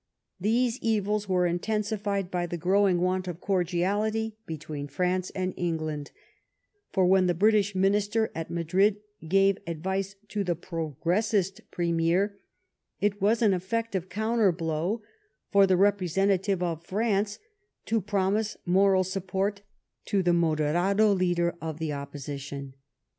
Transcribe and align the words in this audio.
These 0.39 0.79
evils 0.79 1.29
were 1.29 1.45
intensified 1.45 2.31
by 2.31 2.47
the 2.47 2.57
growing 2.57 2.99
want 3.01 3.27
of 3.27 3.39
cordiality 3.39 4.35
between 4.47 4.87
France 4.87 5.29
and 5.35 5.53
England; 5.55 6.09
for 6.91 7.05
when 7.05 7.27
the 7.27 7.35
British 7.35 7.75
minister 7.75 8.31
at 8.33 8.49
Madrid 8.49 8.97
gave 9.27 9.59
advice 9.67 10.15
to 10.29 10.41
a 10.41 10.55
Progressist 10.55 11.61
premier, 11.69 12.39
it 12.99 13.21
was 13.21 13.43
an 13.43 13.53
effective 13.53 14.09
counterblow 14.09 15.01
for 15.51 15.67
the 15.67 15.77
representative 15.77 16.63
of 16.63 16.83
France 16.83 17.37
to 17.85 18.01
promise 18.01 18.57
moral 18.65 19.03
support 19.03 19.61
to 20.05 20.23
the 20.23 20.33
Moderado 20.33 21.13
leader 21.15 21.55
of 21.61 21.77
the 21.77 21.93
Opposition. 21.93 22.73